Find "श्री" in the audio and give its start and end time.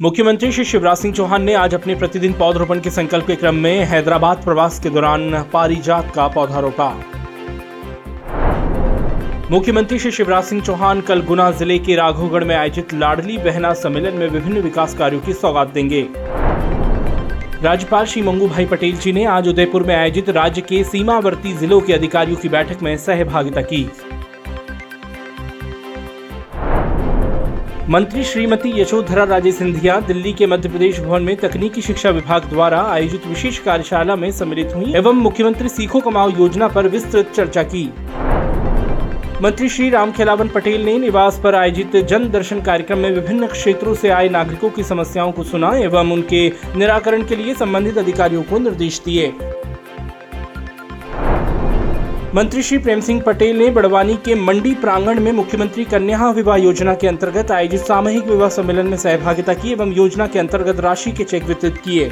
0.52-0.64, 9.98-10.10, 18.06-18.22, 39.68-39.88, 52.62-52.78